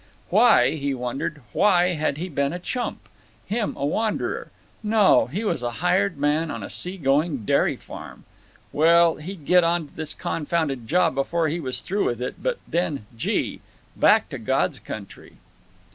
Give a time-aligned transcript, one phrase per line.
[0.31, 3.07] Why, he wondered—"why had he been a chump?
[3.45, 4.49] Him a wanderer?
[4.81, 8.23] No; he was a hired man on a sea going dairy farm.
[8.71, 13.61] Well, he'd get onto this confounded job before he was through with it, but then—gee!
[13.95, 15.33] back to God's Country!"